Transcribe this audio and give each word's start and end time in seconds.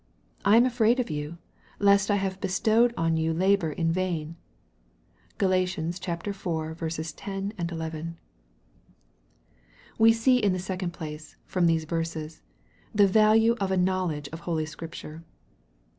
I 0.43 0.57
am 0.57 0.65
afraid 0.65 0.99
of 0.99 1.11
you, 1.11 1.37
lest 1.77 2.09
I 2.09 2.15
have 2.15 2.41
bestowed 2.41 2.91
on 2.97 3.17
you 3.17 3.33
labor 3.35 3.71
in 3.71 3.91
vain." 3.91 4.35
(G 5.39 5.45
al. 5.45 5.51
iv. 5.53 5.99
10, 5.99 7.51
11.) 7.61 8.17
We 9.99 10.11
see, 10.11 10.37
in 10.39 10.53
the 10.53 10.57
second 10.57 10.93
place, 10.93 11.35
from 11.45 11.67
these 11.67 11.83
verses, 11.85 12.41
the 12.95 13.05
value 13.05 13.55
of 13.61 13.69
a 13.69 13.77
knowledge 13.77 14.27
of 14.29 14.39
holy 14.39 14.65
Scripture. 14.65 15.23